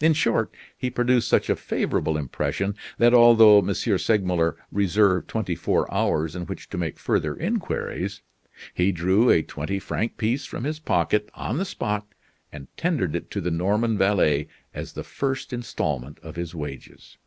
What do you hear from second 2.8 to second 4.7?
that, although M. Segmuller